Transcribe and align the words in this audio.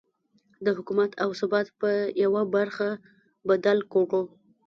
د 0.65 0.67
حکومت 0.77 1.11
او 1.23 1.29
ثبات 1.39 1.67
په 1.81 1.89
يوه 2.23 2.41
برخه 2.55 2.87
بدل 3.49 3.77
کړو. 3.93 4.21